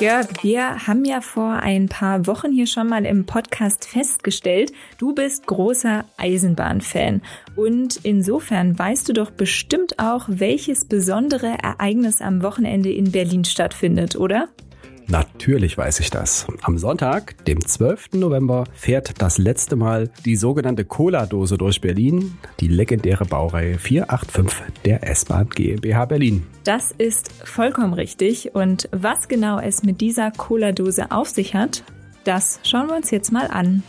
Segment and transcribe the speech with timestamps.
[0.00, 5.12] Jörg, wir haben ja vor ein paar Wochen hier schon mal im Podcast festgestellt, du
[5.12, 7.20] bist großer Eisenbahnfan.
[7.56, 14.14] Und insofern weißt du doch bestimmt auch, welches besondere Ereignis am Wochenende in Berlin stattfindet,
[14.14, 14.48] oder?
[15.10, 16.46] Natürlich weiß ich das.
[16.60, 18.12] Am Sonntag, dem 12.
[18.12, 25.08] November, fährt das letzte Mal die sogenannte Cola-Dose durch Berlin, die legendäre Baureihe 485 der
[25.08, 26.46] S-Bahn GmbH Berlin.
[26.64, 28.54] Das ist vollkommen richtig.
[28.54, 31.84] Und was genau es mit dieser Cola-Dose auf sich hat,
[32.24, 33.82] das schauen wir uns jetzt mal an.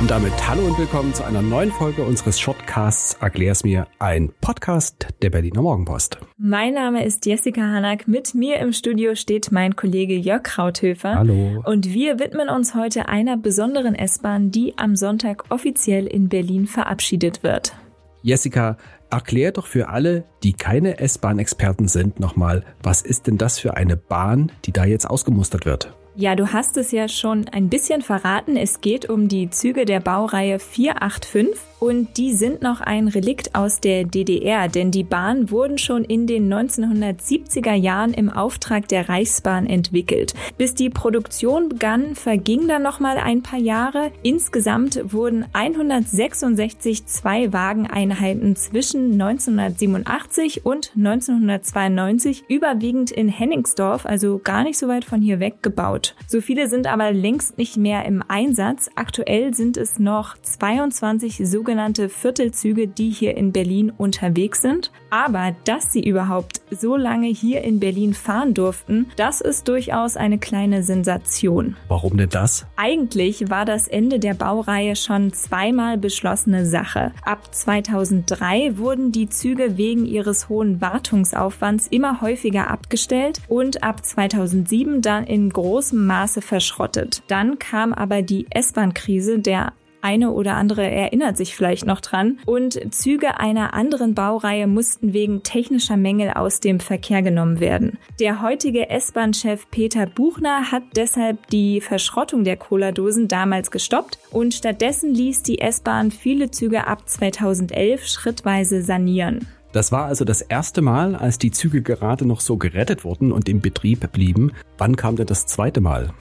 [0.00, 5.08] Und damit hallo und willkommen zu einer neuen Folge unseres Shortcasts Erklär's mir, ein Podcast
[5.20, 6.16] der Berliner Morgenpost.
[6.38, 8.08] Mein Name ist Jessica Hanak.
[8.08, 11.16] Mit mir im Studio steht mein Kollege Jörg Krauthöfer.
[11.16, 11.62] Hallo.
[11.66, 17.42] Und wir widmen uns heute einer besonderen S-Bahn, die am Sonntag offiziell in Berlin verabschiedet
[17.42, 17.74] wird.
[18.22, 18.78] Jessica,
[19.10, 23.98] erklär doch für alle, die keine S-Bahn-Experten sind, nochmal, was ist denn das für eine
[23.98, 25.92] Bahn, die da jetzt ausgemustert wird?
[26.16, 28.56] Ja, du hast es ja schon ein bisschen verraten.
[28.56, 33.80] Es geht um die Züge der Baureihe 485 und die sind noch ein Relikt aus
[33.80, 39.66] der DDR, denn die Bahnen wurden schon in den 1970er Jahren im Auftrag der Reichsbahn
[39.66, 40.34] entwickelt.
[40.58, 44.12] Bis die Produktion begann, verging dann noch mal ein paar Jahre.
[44.22, 54.86] Insgesamt wurden 166 Zwei-Wagen-Einheiten zwischen 1987 und 1992 überwiegend in Henningsdorf, also gar nicht so
[54.86, 56.09] weit von hier weg, gebaut.
[56.26, 58.90] So viele sind aber längst nicht mehr im Einsatz.
[58.94, 64.92] Aktuell sind es noch 22 sogenannte Viertelzüge, die hier in Berlin unterwegs sind.
[65.10, 70.38] Aber dass sie überhaupt so lange hier in Berlin fahren durften, das ist durchaus eine
[70.38, 71.76] kleine Sensation.
[71.88, 72.66] Warum denn das?
[72.76, 77.12] Eigentlich war das Ende der Baureihe schon zweimal beschlossene Sache.
[77.24, 85.02] Ab 2003 wurden die Züge wegen ihres hohen Wartungsaufwands immer häufiger abgestellt und ab 2007
[85.02, 85.50] dann in
[85.90, 87.22] großem Maße verschrottet.
[87.28, 92.38] Dann kam aber die S-Bahn-Krise, der eine oder andere erinnert sich vielleicht noch dran.
[92.46, 97.98] Und Züge einer anderen Baureihe mussten wegen technischer Mängel aus dem Verkehr genommen werden.
[98.18, 105.12] Der heutige S-Bahn-Chef Peter Buchner hat deshalb die Verschrottung der Cola-Dosen damals gestoppt und stattdessen
[105.12, 109.46] ließ die S-Bahn viele Züge ab 2011 schrittweise sanieren.
[109.72, 113.48] Das war also das erste Mal, als die Züge gerade noch so gerettet wurden und
[113.48, 114.52] im Betrieb blieben.
[114.78, 116.12] Wann kam denn das zweite Mal?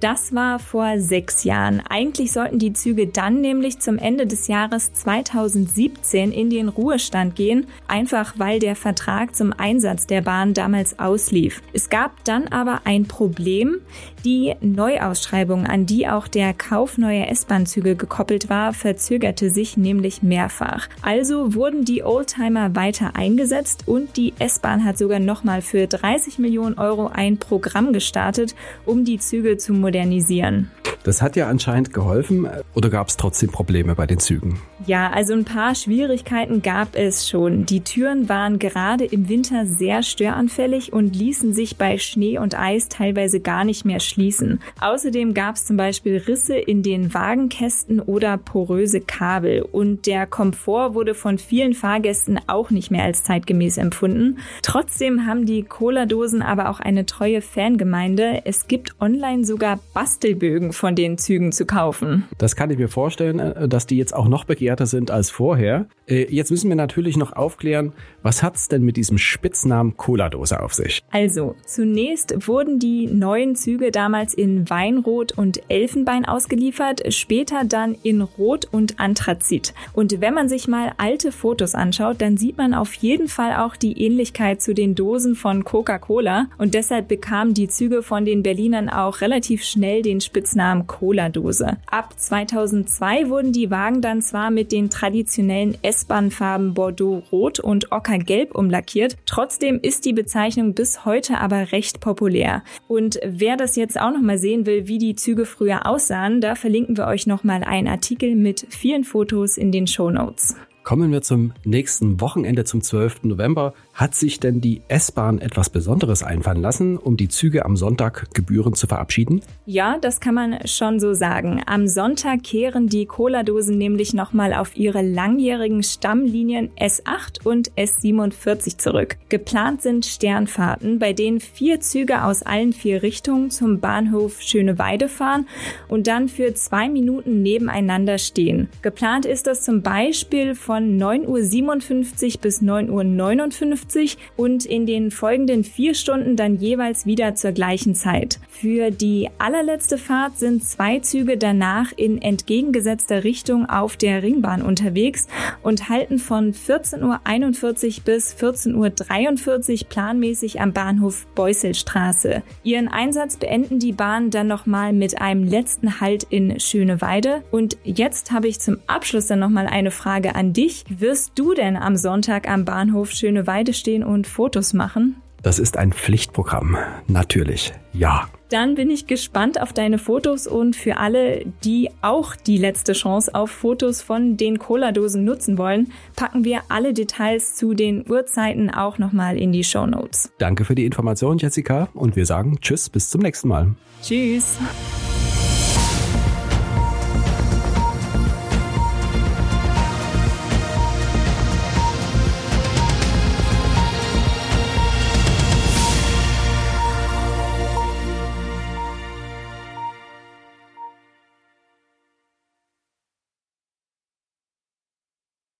[0.00, 1.82] Das war vor sechs Jahren.
[1.88, 7.66] Eigentlich sollten die Züge dann nämlich zum Ende des Jahres 2017 in den Ruhestand gehen,
[7.88, 11.62] einfach weil der Vertrag zum Einsatz der Bahn damals auslief.
[11.72, 13.80] Es gab dann aber ein Problem.
[14.22, 20.88] Die Neuausschreibung, an die auch der Kauf neuer S-Bahn-Züge gekoppelt war, verzögerte sich nämlich mehrfach.
[21.00, 26.76] Also wurden die Oldtimer weiter eingesetzt und die S-Bahn hat sogar nochmal für 30 Millionen
[26.76, 28.54] Euro ein Programm gestartet,
[28.84, 30.68] um die Züge zu modernisieren.
[31.06, 34.58] Das hat ja anscheinend geholfen oder gab es trotzdem Probleme bei den Zügen?
[34.86, 37.64] Ja, also ein paar Schwierigkeiten gab es schon.
[37.64, 42.88] Die Türen waren gerade im Winter sehr störanfällig und ließen sich bei Schnee und Eis
[42.88, 44.60] teilweise gar nicht mehr schließen.
[44.80, 50.94] Außerdem gab es zum Beispiel Risse in den Wagenkästen oder poröse Kabel und der Komfort
[50.94, 54.38] wurde von vielen Fahrgästen auch nicht mehr als zeitgemäß empfunden.
[54.62, 58.42] Trotzdem haben die Cola-Dosen aber auch eine treue Fangemeinde.
[58.44, 62.24] Es gibt online sogar Bastelbögen von den Zügen zu kaufen.
[62.38, 65.86] Das kann ich mir vorstellen, äh, dass die jetzt auch noch begehrter sind als vorher.
[66.08, 67.92] Äh, jetzt müssen wir natürlich noch aufklären,
[68.22, 71.00] was hat's denn mit diesem Spitznamen Cola-Dose auf sich?
[71.10, 78.20] Also, zunächst wurden die neuen Züge damals in Weinrot und Elfenbein ausgeliefert, später dann in
[78.20, 79.74] Rot und Anthrazit.
[79.92, 83.76] Und wenn man sich mal alte Fotos anschaut, dann sieht man auf jeden Fall auch
[83.76, 88.88] die Ähnlichkeit zu den Dosen von Coca-Cola und deshalb bekamen die Züge von den Berlinern
[88.88, 91.76] auch relativ schnell den Spitznamen Cola-Dose.
[91.90, 99.16] Ab 2002 wurden die Wagen dann zwar mit den traditionellen S-Bahn-Farben Bordeaux-Rot und Ocker-Gelb umlackiert,
[99.26, 102.62] trotzdem ist die Bezeichnung bis heute aber recht populär.
[102.88, 106.96] Und wer das jetzt auch nochmal sehen will, wie die Züge früher aussahen, da verlinken
[106.96, 110.56] wir euch nochmal einen Artikel mit vielen Fotos in den Show Notes.
[110.86, 113.24] Kommen wir zum nächsten Wochenende, zum 12.
[113.24, 113.74] November.
[113.96, 118.76] Hat sich denn die S-Bahn etwas Besonderes einfallen lassen, um die Züge am Sonntag gebührend
[118.76, 119.40] zu verabschieden?
[119.64, 121.62] Ja, das kann man schon so sagen.
[121.64, 129.16] Am Sonntag kehren die Cola-Dosen nämlich nochmal auf ihre langjährigen Stammlinien S8 und S47 zurück.
[129.30, 135.46] Geplant sind Sternfahrten, bei denen vier Züge aus allen vier Richtungen zum Bahnhof Schöneweide fahren
[135.88, 138.68] und dann für zwei Minuten nebeneinander stehen.
[138.82, 144.06] Geplant ist das zum Beispiel von 9.57 Uhr bis 9.59 Uhr
[144.36, 148.40] und in den folgenden vier Stunden dann jeweils wieder zur gleichen Zeit.
[148.48, 155.26] Für die allerletzte Fahrt sind zwei Züge danach in entgegengesetzter Richtung auf der Ringbahn unterwegs
[155.62, 162.42] und halten von 14.41 Uhr bis 14.43 Uhr planmäßig am Bahnhof Beusselstraße.
[162.62, 167.42] Ihren Einsatz beenden die Bahnen dann nochmal mit einem letzten Halt in Schöneweide.
[167.50, 170.84] Und jetzt habe ich zum Abschluss dann nochmal eine Frage an dich.
[170.88, 175.16] Wirst du denn am Sonntag am Bahnhof Schöneweide stehen und Fotos machen?
[175.42, 176.76] Das ist ein Pflichtprogramm.
[177.06, 177.72] Natürlich.
[177.92, 178.28] Ja.
[178.48, 183.34] Dann bin ich gespannt auf deine Fotos und für alle, die auch die letzte Chance
[183.34, 188.98] auf Fotos von den Cola-Dosen nutzen wollen, packen wir alle Details zu den Uhrzeiten auch
[188.98, 190.32] nochmal in die Show Notes.
[190.38, 193.74] Danke für die Information, Jessica, und wir sagen Tschüss, bis zum nächsten Mal.
[194.02, 194.58] Tschüss.